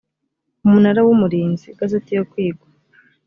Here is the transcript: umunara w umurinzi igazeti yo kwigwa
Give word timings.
umunara 0.65 0.99
w 1.07 1.09
umurinzi 1.15 1.65
igazeti 1.73 2.11
yo 2.17 2.23
kwigwa 2.31 2.67